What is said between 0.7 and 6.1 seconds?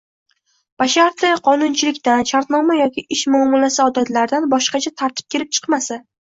basharti qonunchilikdan, shartnoma yoki ish muomalasi odatlaridan boshqacha tartib kelib chiqmasa.